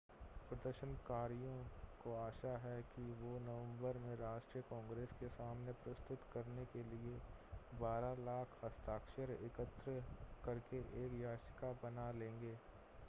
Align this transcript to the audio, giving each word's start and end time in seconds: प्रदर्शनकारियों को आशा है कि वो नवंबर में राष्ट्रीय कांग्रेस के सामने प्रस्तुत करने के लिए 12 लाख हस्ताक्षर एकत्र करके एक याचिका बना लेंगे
प्रदर्शनकारियों 0.51 1.57
को 1.99 2.13
आशा 2.15 2.53
है 2.57 2.81
कि 2.95 3.03
वो 3.19 3.33
नवंबर 3.39 3.97
में 3.97 4.15
राष्ट्रीय 4.15 4.63
कांग्रेस 4.63 5.13
के 5.19 5.27
सामने 5.29 5.71
प्रस्तुत 5.83 6.25
करने 6.33 6.65
के 6.65 6.83
लिए 6.85 7.13
12 7.79 8.19
लाख 8.19 8.57
हस्ताक्षर 8.63 9.31
एकत्र 9.35 10.01
करके 10.45 10.79
एक 11.05 11.21
याचिका 11.21 11.71
बना 11.83 12.11
लेंगे 12.11 12.55